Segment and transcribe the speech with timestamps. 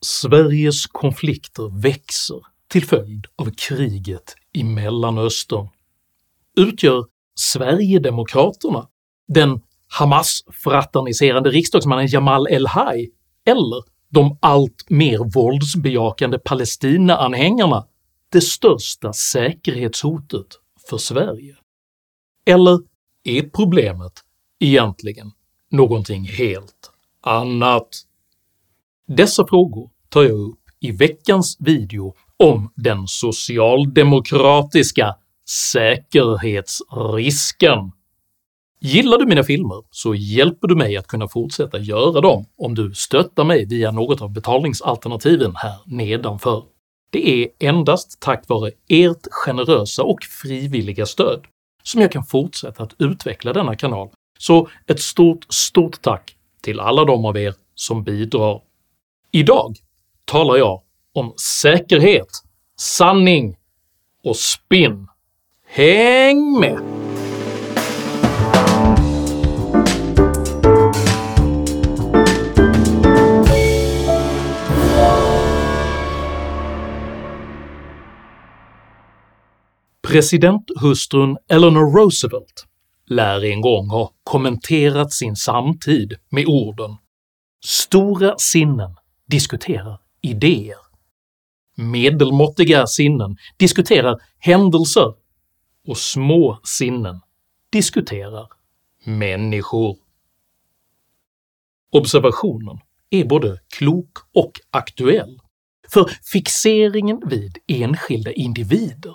[0.00, 5.68] Sveriges konflikter växer till följd av kriget i Mellanöstern.
[6.56, 8.88] Utgör Sverigedemokraterna
[9.28, 13.10] den Hamas-fraterniserande riksdagsmannen Jamal El-Haj
[13.44, 17.86] eller de allt mer våldsbejakande Palestina-anhängarna
[18.32, 20.46] det största säkerhetshotet
[20.88, 21.56] för Sverige?
[22.46, 22.78] Eller
[23.24, 24.12] är problemet
[24.60, 25.32] egentligen
[25.70, 26.90] någonting helt
[27.20, 28.07] annat?
[29.16, 35.14] Dessa frågor tar jag upp i veckans video om den socialdemokratiska
[35.72, 37.92] säkerhetsrisken.
[38.80, 42.94] Gillar du mina filmer så hjälper du mig att kunna fortsätta göra dem om du
[42.94, 46.64] stöttar mig via något av betalningsalternativen här nedanför.
[47.10, 51.44] Det är endast tack vare ert generösa och frivilliga stöd
[51.82, 57.04] som jag kan fortsätta att utveckla denna kanal, så ett stort, stort tack till alla
[57.04, 58.67] de av er som bidrar.
[59.32, 59.76] Idag
[60.24, 60.82] talar jag
[61.14, 62.28] om säkerhet,
[62.76, 63.56] sanning
[64.24, 65.08] och spinn.
[65.66, 66.78] Häng med!
[80.02, 82.66] Presidenthustrun Eleanor Roosevelt
[83.06, 86.96] lär en gång ha kommenterat sin samtid med orden
[87.64, 88.97] “Stora sinnen
[89.28, 90.78] diskuterar idéer.
[91.76, 95.14] Medelmåttiga sinnen diskuterar händelser
[95.86, 97.20] och små sinnen
[97.70, 98.48] diskuterar
[99.04, 99.96] människor.”
[101.92, 102.78] Observationen
[103.10, 105.40] är både klok och aktuell,
[105.92, 109.14] för fixeringen vid enskilda individer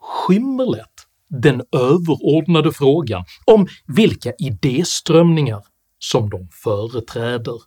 [0.00, 5.64] skymmer lätt den överordnade frågan om vilka idéströmningar
[5.98, 7.62] som de företräder.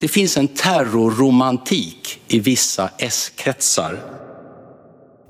[0.00, 3.98] Det finns en terrorromantik i vissa S-kretsar.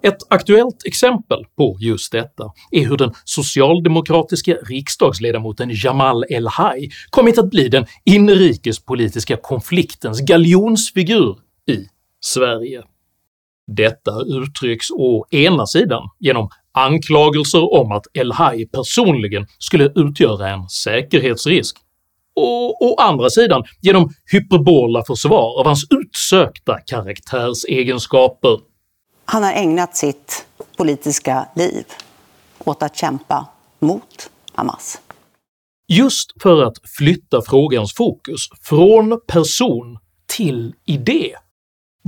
[0.03, 7.51] Ett aktuellt exempel på just detta är hur den socialdemokratiska riksdagsledamoten Jamal El-Haj kommit att
[7.51, 11.39] bli den inrikespolitiska konfliktens galjonsfigur
[11.69, 11.87] i
[12.21, 12.83] Sverige.
[13.67, 21.77] Detta uttrycks å ena sidan genom anklagelser om att El-Haj personligen skulle utgöra en säkerhetsrisk,
[22.37, 28.59] och å andra sidan genom hyperbola försvar av hans utsökta karaktärsegenskaper.
[29.25, 30.47] Han har ägnat sitt
[30.77, 31.85] politiska liv
[32.65, 33.47] åt att kämpa
[33.81, 35.01] mot Hamas.
[35.89, 41.37] Just för att flytta frågans fokus från person till idé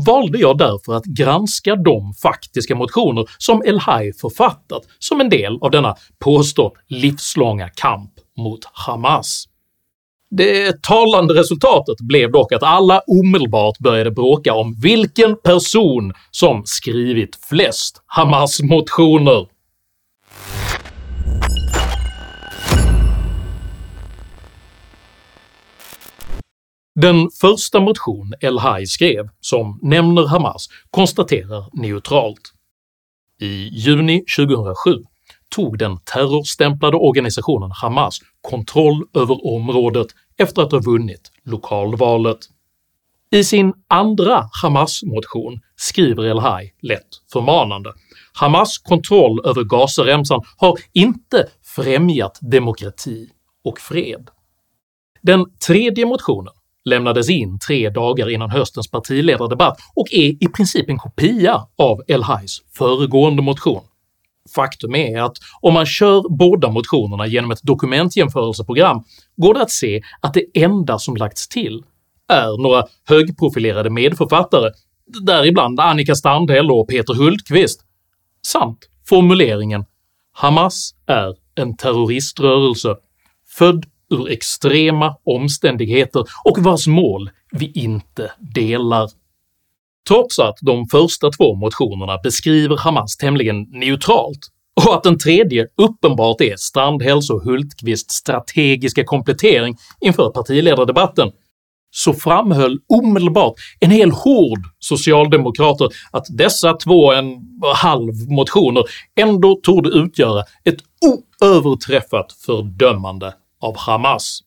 [0.06, 5.70] valde jag därför att granska de faktiska motioner som El-Haj författat som en del av
[5.70, 9.44] denna påstått livslånga kamp mot Hamas.
[10.30, 17.38] Det talande resultatet blev dock att alla omedelbart började bråka om vilken person som skrivit
[17.48, 19.46] flest Hamas-motioner.
[27.00, 32.52] Den första motion El-Haj skrev, som nämner Hamas, konstaterar neutralt
[33.40, 34.90] “I juni 2007
[35.54, 40.06] tog den terrorstämplade organisationen Hamas kontroll över området
[40.38, 42.38] efter att ha vunnit lokalvalet”.
[43.30, 47.92] I sin andra Hamas-motion skriver El-Haj lätt förmanande
[48.32, 53.28] “Hamas kontroll över Gazaremsan har inte främjat demokrati
[53.64, 54.28] och fred”.
[55.22, 56.54] Den tredje motionen
[56.84, 62.62] lämnades in tre dagar innan höstens partiledardebatt och är i princip en kopia av El-Hajs
[62.78, 63.82] föregående motion.
[64.54, 69.04] Faktum är att om man kör båda motionerna genom ett dokumentjämförelseprogram
[69.36, 71.82] går det att se att det enda som lagts till
[72.28, 74.70] är några högprofilerade medförfattare,
[75.26, 77.80] däribland Annika Strandhäll och Peter Hultqvist,
[78.46, 78.78] samt
[79.08, 79.84] formuleringen
[80.32, 82.96] “Hamas är en terroriströrelse
[83.48, 89.10] född ur extrema omständigheter och vars mål vi inte delar.
[90.08, 94.38] Trots att de första två motionerna beskriver Hamas tämligen neutralt
[94.86, 101.30] och att den tredje uppenbart är Strandhälls och Hultqvists strategiska komplettering inför partiledardebatten,
[101.90, 107.24] så framhöll omedelbart en hel hord socialdemokrater att dessa två en
[107.74, 108.84] halv motioner
[109.20, 110.78] ändå torde utgöra ett
[111.40, 114.40] oöverträffat fördömande av Hamas.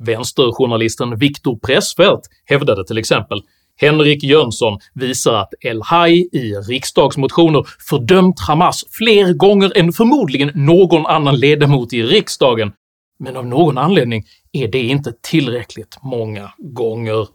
[0.00, 3.42] Vänsterjournalisten Viktor Pressfeldt hävdade till exempel
[3.80, 11.36] Henrik Jönsson visar att El-Haj i riksdagsmotioner fördömt Hamas fler gånger än förmodligen någon annan
[11.36, 12.72] ledamot i riksdagen,
[13.18, 17.26] men av någon anledning är det inte tillräckligt många gånger.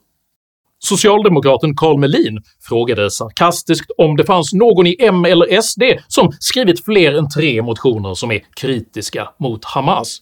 [0.80, 6.86] Socialdemokraten Karl Melin frågade sarkastiskt om det fanns någon i M eller SD som skrivit
[6.86, 10.20] fler än tre motioner som är kritiska mot Hamas,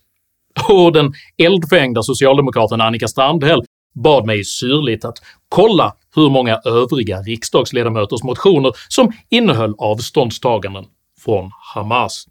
[0.70, 5.18] och den eldfängda socialdemokraten Annika Strandhäll bad mig syrligt att
[5.50, 10.86] kolla hur många övriga riksdagsledamöters motioner som innehöll avståndstaganden
[11.20, 12.26] från Hamas.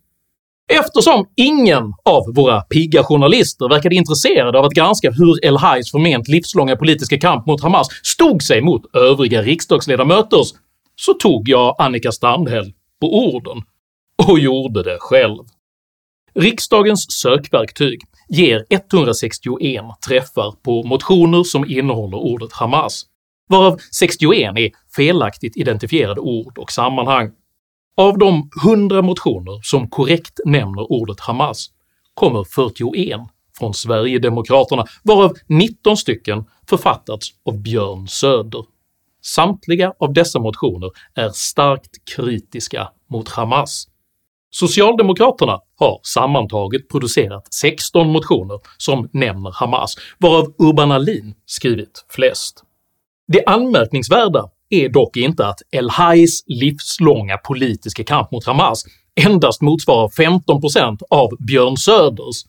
[0.72, 6.76] Eftersom ingen av våra pigga journalister verkade intresserade av att granska hur El-Hajs förment livslånga
[6.76, 10.48] politiska kamp mot Hamas stod sig mot övriga riksdagsledamöters
[10.96, 13.62] så tog jag Annika Strandhäll på orden
[14.28, 15.44] och gjorde det själv.
[16.34, 23.06] Riksdagens sökverktyg ger 161 träffar på motioner som innehåller ordet “Hamas”,
[23.48, 27.30] varav 61 är felaktigt identifierade ord och sammanhang.
[27.96, 31.70] Av de 100 motioner som korrekt nämner ordet “Hamas”
[32.14, 33.20] kommer 41
[33.58, 38.64] från Sverigedemokraterna, varav 19 stycken författats av Björn Söder.
[39.22, 43.89] Samtliga av dessa motioner är starkt kritiska mot Hamas.
[44.50, 52.64] Socialdemokraterna har sammantaget producerat 16 motioner som nämner Hamas, varav Urban Ahlin skrivit flest.
[53.32, 58.84] Det anmärkningsvärda är dock inte att El-Hajs livslånga politiska kamp mot Hamas
[59.24, 62.44] endast motsvarar 15% av Björn Söders,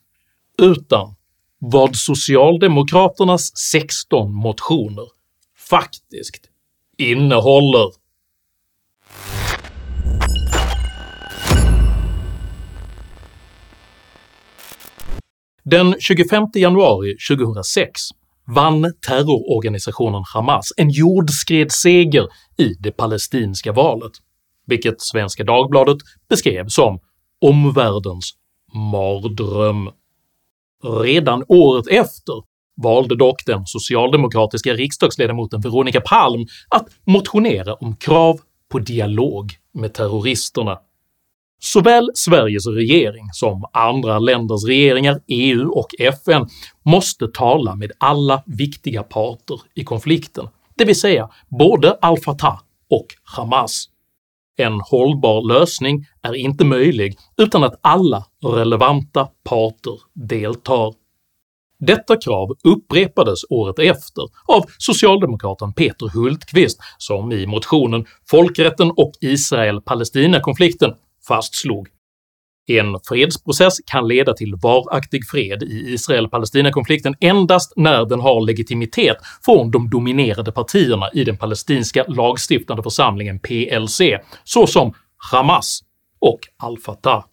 [0.61, 1.15] utan
[1.59, 5.05] vad socialdemokraternas 16 motioner
[5.69, 6.41] faktiskt
[6.97, 8.00] innehåller.
[15.71, 18.01] Den 25 januari 2006
[18.55, 22.27] vann terrororganisationen Hamas en jordskredsseger
[22.57, 24.11] i det palestinska valet,
[24.67, 25.97] vilket Svenska Dagbladet
[26.29, 26.99] beskrev som
[27.41, 28.31] “omvärldens
[28.73, 29.89] mardröm”.
[31.03, 32.33] Redan året efter
[32.83, 38.39] valde dock den socialdemokratiska riksdagsledamoten Veronica Palm att motionera om krav
[38.71, 40.77] på dialog med terroristerna
[41.63, 46.47] Såväl Sveriges regering som andra länders regeringar, EU och FN
[46.85, 51.29] måste tala med alla viktiga parter i konflikten, det vill säga
[51.59, 52.59] både al-Fatah
[52.89, 53.85] och Hamas.
[54.57, 60.93] En hållbar lösning är inte möjlig utan att alla relevanta parter deltar.
[61.79, 70.93] Detta krav upprepades året efter av socialdemokraten Peter Hultqvist som i motionen “Folkrätten och Israel-Palestina-konflikten”
[71.27, 71.87] fastslog
[72.67, 79.71] en fredsprocess kan leda till varaktig fred i Israel-Palestina-konflikten endast när den har legitimitet från
[79.71, 84.01] de dominerade partierna i den palestinska lagstiftande församlingen PLC,
[84.43, 84.93] såsom
[85.31, 85.79] Hamas
[86.19, 87.25] och al-Fatah.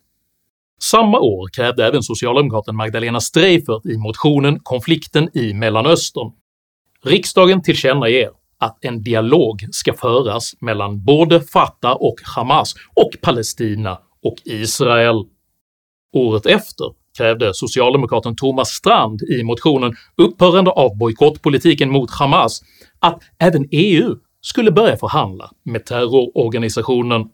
[0.81, 6.33] Samma år krävde även socialdemokraten Magdalena Streifert i motionen “Konflikten i Mellanöstern”
[7.05, 14.37] “Riksdagen tillkännager att en dialog ska föras mellan både Fatah och Hamas och Palestina och
[14.45, 15.25] Israel.
[16.13, 16.87] Året efter
[17.19, 22.63] krävde socialdemokraten Thomas Strand i motionen “Upphörande av bojkottpolitiken mot Hamas”
[22.99, 27.25] att även EU skulle börja förhandla med terrororganisationen.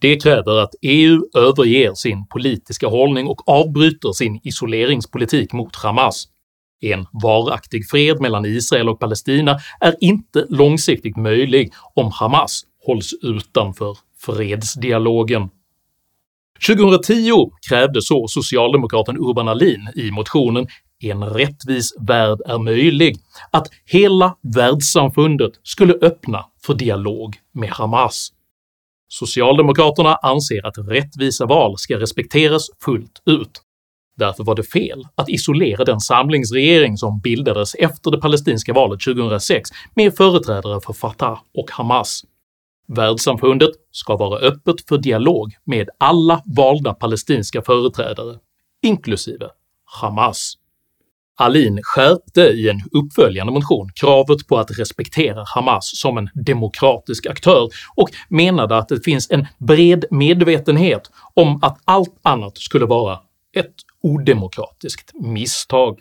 [0.00, 6.28] Det kräver att EU överger sin politiska hållning och avbryter sin isoleringspolitik mot Hamas.
[6.80, 13.98] En varaktig fred mellan Israel och Palestina är inte långsiktigt möjlig om Hamas hålls utanför
[14.20, 15.48] fredsdialogen.
[16.66, 20.66] 2010 krävde så socialdemokraten Urban Ahlin i motionen
[21.00, 23.16] “En rättvis värld är möjlig”
[23.50, 28.32] att hela världssamfundet skulle öppna för dialog med Hamas.
[29.08, 33.62] Socialdemokraterna anser att rättvisa val ska respekteras fullt ut,
[34.16, 39.70] Därför var det fel att isolera den samlingsregering som bildades efter det palestinska valet 2006
[39.94, 42.24] med företrädare för Fatah och Hamas.
[42.88, 48.38] Världssamfundet ska vara öppet för dialog med alla valda palestinska företrädare,
[48.82, 49.46] inklusive
[49.84, 50.54] Hamas.
[51.38, 57.68] Alin skärpte i en uppföljande motion kravet på att respektera Hamas som en demokratisk aktör
[57.96, 63.18] och menade att det finns en bred medvetenhet om att allt annat skulle vara
[63.56, 63.74] ett
[64.06, 66.00] odemokratiskt misstag.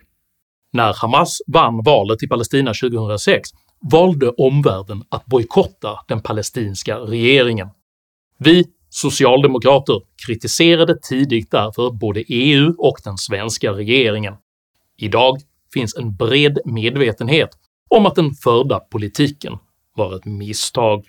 [0.73, 3.49] När Hamas vann valet i Palestina 2006
[3.91, 7.69] valde omvärlden att bojkotta den palestinska regeringen.
[8.37, 14.33] Vi socialdemokrater kritiserade tidigt därför både EU och den svenska regeringen.
[14.97, 15.37] Idag
[15.73, 17.49] finns en bred medvetenhet
[17.89, 19.57] om att den förda politiken
[19.95, 21.05] var ett misstag.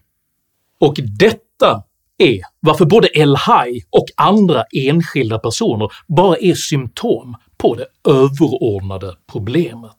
[0.81, 1.83] Och detta
[2.19, 9.97] är varför både El-Haj och andra enskilda personer bara är symptom på det överordnade problemet.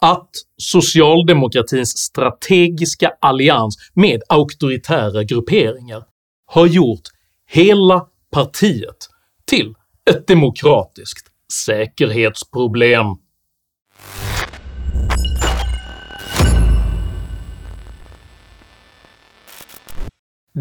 [0.00, 6.04] att socialdemokratins strategiska allians med auktoritära grupperingar
[6.46, 7.02] har gjort
[7.50, 9.08] hela partiet
[9.44, 9.74] till
[10.10, 11.26] ett demokratiskt
[11.66, 13.06] säkerhetsproblem.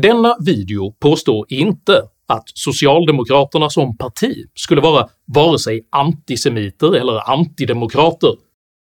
[0.02, 8.36] Denna video påstår inte att socialdemokraterna som parti skulle vara vare sig antisemiter eller antidemokrater,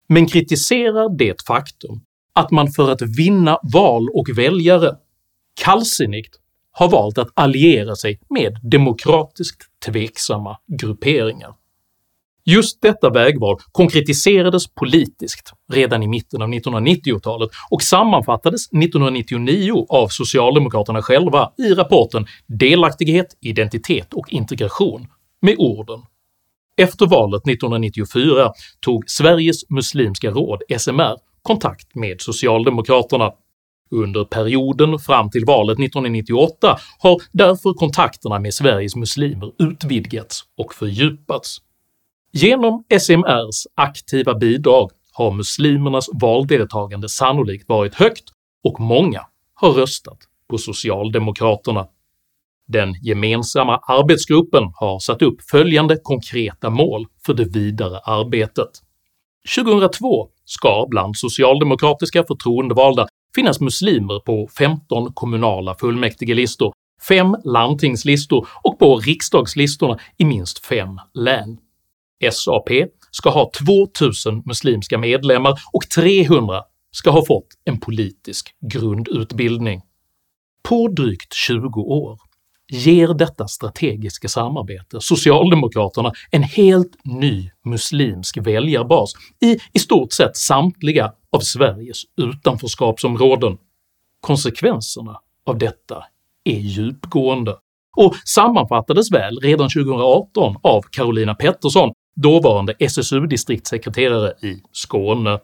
[0.09, 2.01] men kritiserar det faktum
[2.33, 4.97] att man för att vinna val och väljare
[5.65, 6.37] kallsinnigt
[6.73, 11.55] har valt att alliera sig med demokratiskt tveksamma grupperingar.
[12.51, 21.03] Just detta vägval konkretiserades politiskt redan i mitten av 1990-talet och sammanfattades 1999 av socialdemokraterna
[21.03, 25.07] själva i rapporten “Delaktighet, identitet och integration”
[25.43, 26.03] med orden
[26.77, 33.33] “Efter valet 1994 tog Sveriges Muslimska Råd, SMR, kontakt med socialdemokraterna
[33.91, 41.61] under perioden fram till valet 1998 har därför kontakterna med Sveriges muslimer utvidgats och fördjupats.
[42.33, 48.25] Genom SMRs aktiva bidrag har muslimernas valdeltagande sannolikt varit högt
[48.65, 50.19] och många har röstat
[50.51, 51.87] på socialdemokraterna.
[52.67, 58.69] Den gemensamma arbetsgruppen har satt upp följande konkreta mål för det vidare arbetet.
[59.57, 66.73] 2002 ska bland socialdemokratiska förtroendevalda finnas muslimer på 15 kommunala fullmäktigelistor,
[67.09, 71.59] 5 landtingslistor och på riksdagslistorna i minst 5 län.
[72.33, 72.69] SAP
[73.11, 79.81] ska ha 2000 muslimska medlemmar och 300 ska ha fått en politisk grundutbildning.
[80.69, 82.19] På drygt 20 år
[82.69, 91.13] ger detta strategiska samarbete socialdemokraterna en helt ny muslimsk väljarbas i i stort sett samtliga
[91.33, 93.59] av Sveriges utanförskapsområden.
[94.21, 96.05] Konsekvenserna av detta
[96.45, 97.57] är djupgående
[97.97, 105.39] och sammanfattades väl redan 2018 av Carolina Pettersson, dåvarande SSU-distriktssekreterare i Skåne.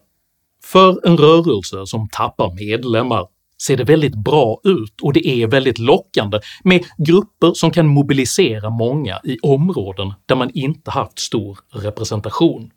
[0.64, 3.26] För en rörelse som tappar medlemmar
[3.66, 8.70] ser det väldigt bra ut och det är väldigt lockande med grupper som kan mobilisera
[8.70, 12.70] många i områden där man inte haft stor representation.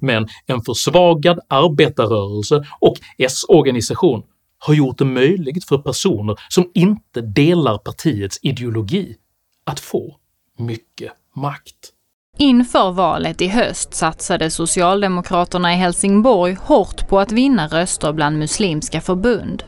[0.00, 4.22] Men en försvagad arbetarrörelse och S-organisation
[4.58, 9.16] har gjort det möjligt för personer som inte delar partiets ideologi
[9.64, 10.16] att få
[10.58, 11.93] mycket makt.
[12.36, 19.00] Inför valet i höst satsade Socialdemokraterna i Helsingborg hårt på att vinna röster bland muslimska
[19.00, 19.62] förbund.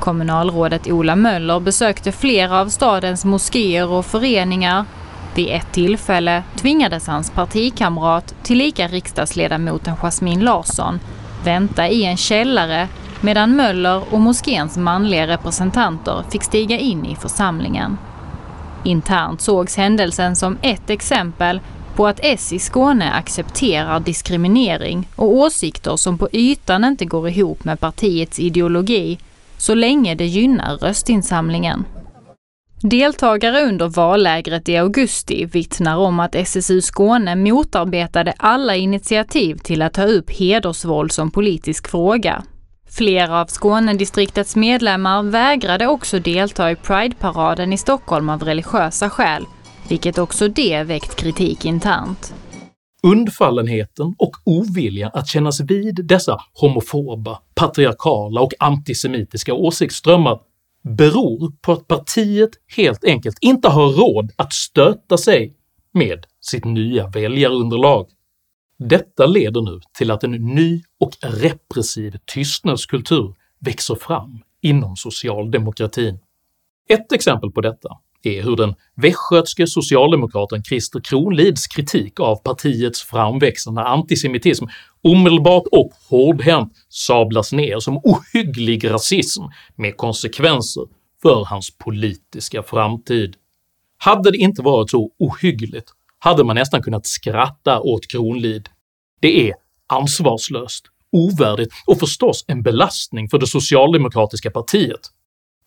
[0.00, 4.84] Kommunalrådet Ola Möller besökte flera av stadens moskéer och föreningar.
[5.34, 11.00] Vid ett tillfälle tvingades hans partikamrat, tillika riksdagsledamoten Jasmin Larsson,
[11.44, 12.88] vänta i en källare
[13.20, 17.98] medan Möller och moskéns manliga representanter fick stiga in i församlingen.
[18.84, 21.60] Internt sågs händelsen som ett exempel
[21.96, 27.64] på att S i Skåne accepterar diskriminering och åsikter som på ytan inte går ihop
[27.64, 29.18] med partiets ideologi
[29.56, 31.84] så länge det gynnar röstinsamlingen.
[32.82, 39.94] Deltagare under vallägret i augusti vittnar om att SSU Skåne motarbetade alla initiativ till att
[39.94, 42.42] ta upp hedersvåld som politisk fråga.
[42.94, 49.44] Flera av Skånedistriktets medlemmar vägrade också delta i Pride-paraden i Stockholm av religiösa skäl,
[49.88, 52.34] vilket också det väckt kritik internt.
[53.02, 60.38] Undfallenheten och oviljan att kännas vid dessa homofoba, patriarkala och antisemitiska åsiktsströmmar
[60.84, 65.54] beror på att partiet helt enkelt inte har råd att stöta sig
[65.94, 68.06] med sitt nya väljarunderlag.
[68.88, 76.18] Detta leder nu till att en ny och repressiv tystnadskultur växer fram inom socialdemokratin.
[76.88, 77.88] Ett exempel på detta
[78.22, 84.64] är hur den västgötske socialdemokraten Christer Kronlids kritik av partiets framväxande antisemitism
[85.02, 89.42] omedelbart och hårdhänt sablas ner som ohygglig rasism
[89.76, 90.82] med konsekvenser
[91.22, 93.36] för hans politiska framtid.
[93.98, 95.92] Hade det inte varit så ohyggligt
[96.24, 98.68] hade man nästan kunnat skratta åt Kronlid.
[99.22, 99.54] Det är
[99.86, 105.00] ansvarslöst, ovärdigt och förstås en belastning för det socialdemokratiska partiet.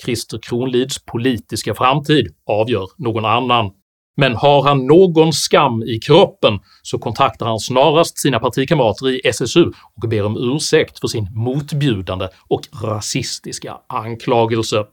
[0.03, 3.71] Christer Kronlids politiska framtid avgör någon annan,
[4.17, 9.65] men har han någon skam i kroppen så kontaktar han snarast sina partikamrater i SSU
[10.01, 14.85] och ber om ursäkt för sin motbjudande och rasistiska anklagelse.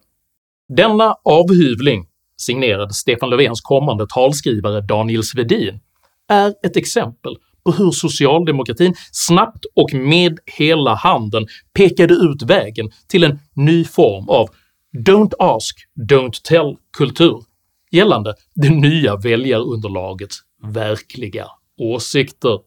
[0.76, 5.80] Denna avhyvling, signerad Stefan Löfvens kommande talskrivare Daniel Svedin,
[6.28, 13.24] är ett exempel på hur socialdemokratin snabbt och med hela handen pekade ut vägen till
[13.24, 14.48] en ny form av
[15.06, 15.76] “don't ask,
[16.10, 17.42] don't tell”-kultur
[17.90, 21.46] gällande det nya väljarunderlagets verkliga
[21.80, 22.58] åsikter.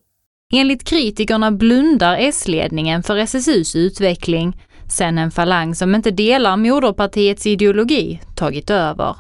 [0.54, 8.22] Enligt kritikerna blundar S-ledningen för SSUs utveckling sen en falang som inte delar moderpartiets ideologi
[8.36, 9.16] tagit över.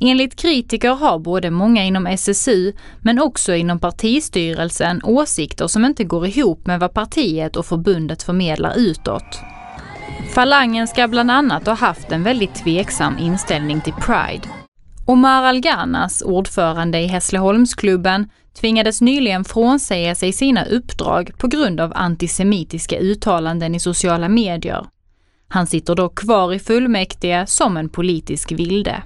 [0.00, 6.26] Enligt kritiker har både många inom SSU, men också inom partistyrelsen, åsikter som inte går
[6.26, 9.40] ihop med vad partiet och förbundet förmedlar utåt.
[10.34, 14.48] Falangen ska bland annat ha haft en väldigt tveksam inställning till Pride.
[15.06, 18.30] Omar Alganas, ordförande i Hässleholmsklubben,
[18.60, 24.86] tvingades nyligen frånsäga sig sina uppdrag på grund av antisemitiska uttalanden i sociala medier.
[25.48, 29.02] Han sitter dock kvar i fullmäktige som en politisk vilde.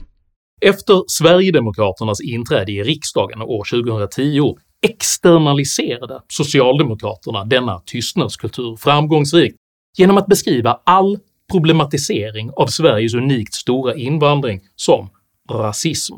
[0.61, 4.55] Efter Sverigedemokraternas inträde i riksdagen år 2010
[4.87, 9.57] externaliserade socialdemokraterna denna tystnadskultur framgångsrikt
[9.99, 11.19] genom att beskriva all
[11.53, 15.09] problematisering av Sveriges unikt stora invandring som
[15.51, 16.15] rasism.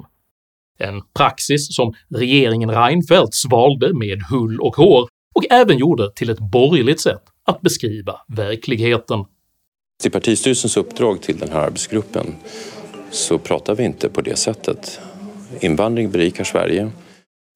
[0.78, 6.38] En praxis som regeringen Reinfeldt svalde med hull och hår och även gjorde till ett
[6.38, 9.24] borgerligt sätt att beskriva verkligheten.
[10.04, 12.34] I partistyrelsens uppdrag till den här arbetsgruppen
[13.16, 15.00] så pratar vi inte på det sättet.
[15.60, 16.90] Invandring berikar Sverige.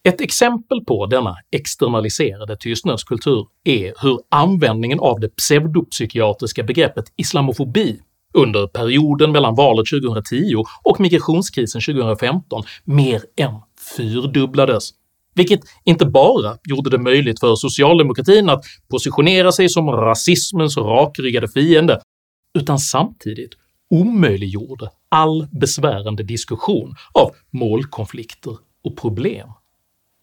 [0.09, 8.00] Ett exempel på denna externaliserade tystnadskultur är hur användningen av det pseudopsykiatriska begreppet islamofobi
[8.35, 13.55] under perioden mellan valet 2010 och migrationskrisen 2015 mer än
[13.97, 14.90] fyrdubblades,
[15.35, 22.00] vilket inte bara gjorde det möjligt för socialdemokratin att positionera sig som rasismens rakryggade fiende,
[22.59, 23.60] utan samtidigt
[23.90, 29.49] omöjliggjorde all besvärande diskussion av målkonflikter och problem.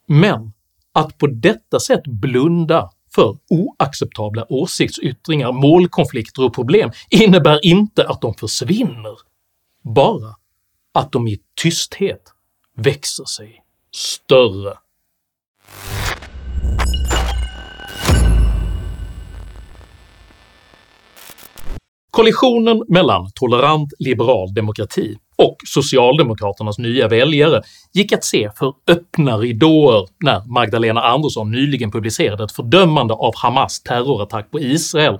[0.07, 0.53] Men
[0.93, 8.33] att på detta sätt blunda för oacceptabla åsiktsyttringar, målkonflikter och problem innebär inte att de
[8.33, 9.17] försvinner,
[9.83, 10.35] bara
[10.93, 12.21] att de i tysthet
[12.75, 14.73] växer sig större.
[22.11, 27.61] Kollisionen mellan tolerant liberal demokrati och socialdemokraternas nya väljare
[27.93, 33.83] gick att se för öppna ridåer när Magdalena Andersson nyligen publicerade ett fördömande av Hamas
[33.83, 35.19] terrorattack på Israel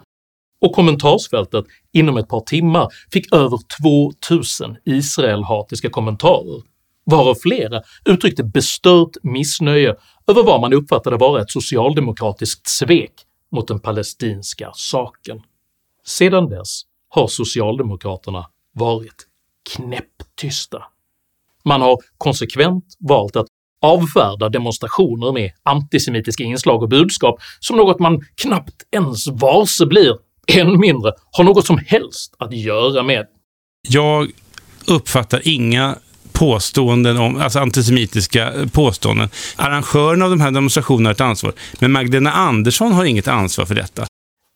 [0.62, 6.62] och kommentarsfältet inom ett par timmar fick över 2000 Israel-hatiska kommentarer,
[7.06, 9.96] varav flera uttryckte bestört missnöje
[10.28, 13.14] över vad man uppfattade vara ett socialdemokratiskt svek
[13.52, 15.42] mot den palestinska saken.
[16.08, 19.28] Sedan dess har socialdemokraterna varit
[19.76, 20.84] knäpptysta.
[21.66, 23.48] Man har konsekvent valt att
[23.82, 30.16] avfärda demonstrationer med antisemitiska inslag och budskap som något man knappt ens varse blir,
[30.48, 33.26] än mindre har något som helst att göra med.
[33.88, 34.32] Jag
[34.88, 35.96] uppfattar inga
[36.32, 39.30] påståenden om, alltså antisemitiska påståenden.
[39.56, 43.76] Arrangörerna av de här demonstrationerna har ett ansvar, men Magdalena Andersson har inget ansvar för
[43.76, 44.06] detta.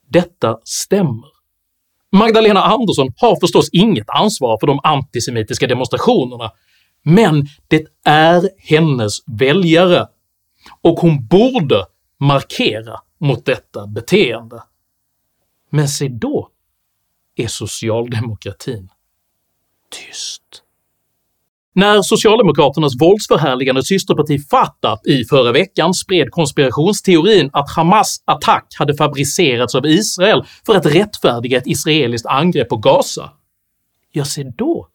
[0.10, 1.41] Detta stämmer.
[2.12, 6.52] Magdalena Andersson har förstås inget ansvar för de antisemitiska demonstrationerna,
[7.04, 10.08] men det är hennes väljare
[10.82, 11.86] och hon borde
[12.20, 14.64] markera mot detta beteende.
[15.70, 16.50] Men se då
[17.36, 18.90] är socialdemokratin
[19.90, 20.61] tyst.
[21.74, 29.76] När socialdemokraternas våldsförhärligande systerparti Fatah i förra veckan spred konspirationsteorin att Hamas attack hade fabricerats
[29.76, 33.32] av Israel för att rättfärdiga ett israeliskt angrepp på Gaza,
[34.12, 34.88] ja se då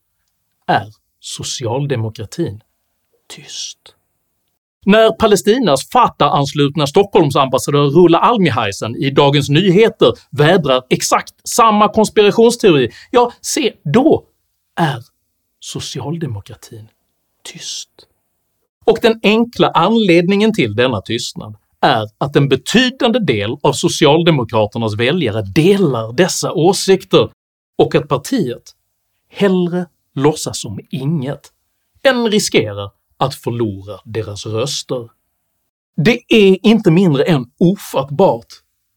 [0.66, 0.86] är
[1.20, 2.60] socialdemokratin
[3.28, 3.78] tyst.
[4.86, 13.72] När Palestinas Fatah-anslutna Stockholmsambassadör Rulla Almihaisen i Dagens Nyheter vädrar exakt samma konspirationsteori, ja se
[13.84, 14.24] då
[14.76, 15.15] är
[15.66, 16.88] socialdemokratin
[17.44, 17.90] tyst.
[18.85, 25.42] Och den enkla anledningen till denna tystnad är att en betydande del av socialdemokraternas väljare
[25.42, 27.31] delar dessa åsikter
[27.79, 28.62] och att partiet
[29.29, 31.52] hellre låtsas som inget
[32.02, 35.09] än riskerar att förlora deras röster.
[35.96, 38.46] Det är inte mindre än ofattbart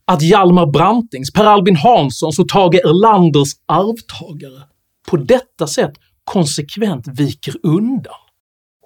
[0.05, 4.63] att Hjalmar Brantings, Per Albin Hanssons och Tage Erlanders arvtagare
[5.09, 5.93] på detta sätt
[6.29, 8.13] konsekvent viker undan.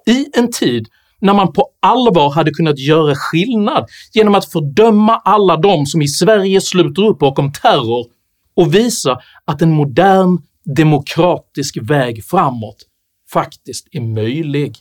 [0.06, 0.88] I en tid
[1.20, 6.08] när man på allvar hade kunnat göra skillnad genom att fördöma alla de som i
[6.08, 8.06] Sverige sluter upp bakom terror
[8.56, 10.38] och visa att en modern
[10.76, 12.76] demokratisk väg framåt
[13.32, 14.76] faktiskt är möjlig.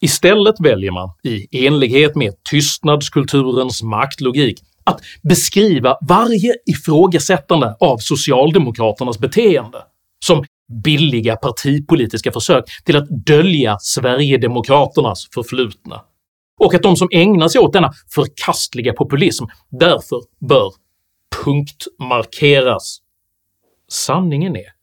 [0.00, 9.78] Istället väljer man, i enlighet med tystnadskulturens maktlogik, att beskriva varje ifrågasättande av socialdemokraternas beteende
[10.24, 10.44] som
[10.84, 16.02] billiga partipolitiska försök till att dölja sverigedemokraternas förflutna,
[16.60, 20.72] och att de som ägnar sig åt denna förkastliga populism därför bör
[21.44, 22.98] punktmarkeras.
[23.88, 24.76] Sanningen är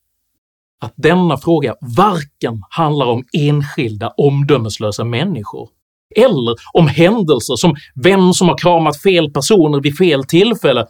[0.80, 5.70] att denna fråga varken handlar om enskilda omdömeslösa människor
[6.16, 10.88] eller om händelser som vem som har kramat fel personer vid fel tillfälle,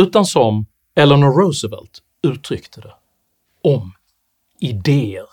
[0.00, 2.92] utan som Eleanor Roosevelt uttryckte det,
[3.62, 3.92] om
[4.60, 5.26] idéer.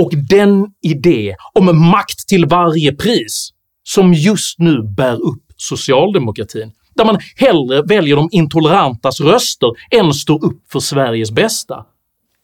[0.00, 3.50] Och den idé om makt till varje pris
[3.82, 10.44] som just nu bär upp socialdemokratin, där man hellre väljer de intolerantas röster än står
[10.44, 11.86] upp för Sveriges bästa,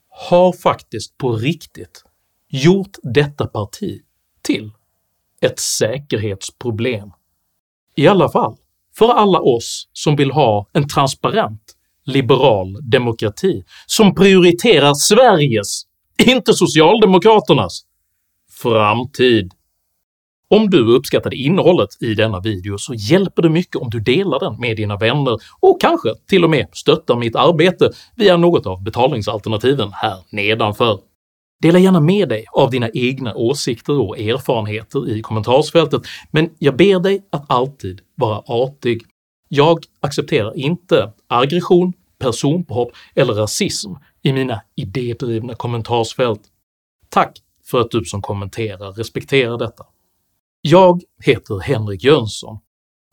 [0.09, 2.05] har faktiskt på riktigt
[2.49, 4.01] gjort detta parti
[4.43, 4.71] till
[5.41, 7.11] ett säkerhetsproblem.
[7.97, 8.57] I alla fall
[8.99, 11.74] för alla oss som vill ha en transparent
[12.07, 15.83] liberal demokrati som prioriterar Sveriges,
[16.27, 17.83] inte socialdemokraternas,
[18.63, 19.53] framtid.
[20.51, 24.61] Om du uppskattade innehållet i denna video så hjälper det mycket om du delar den
[24.61, 29.91] med dina vänner och kanske till och med stöttar mitt arbete via något av betalningsalternativen
[29.93, 30.99] här nedanför.
[31.63, 37.01] Dela gärna med dig av dina egna åsikter och erfarenheter i kommentarsfältet, men jag ber
[37.01, 39.03] dig att alltid vara artig.
[39.49, 43.91] Jag accepterar inte aggression, personpåhopp eller rasism
[44.23, 46.41] i mina idédrivna kommentarsfält.
[47.09, 49.85] Tack för att du som kommenterar respekterar detta.
[50.61, 52.59] Jag heter Henrik Jönsson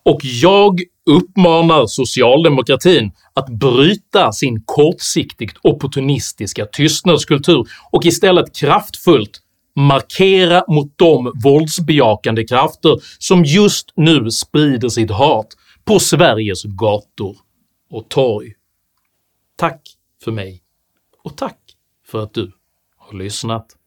[0.05, 9.41] och jag uppmanar socialdemokratin att bryta sin kortsiktigt opportunistiska tystnadskultur och istället kraftfullt
[9.75, 15.47] markera mot de våldsbejakande krafter som just nu sprider sitt hat
[15.83, 17.37] på Sveriges gator
[17.89, 18.53] och torg.
[19.55, 20.63] Tack för mig
[21.23, 22.51] och tack för att du
[22.95, 23.77] har lyssnat.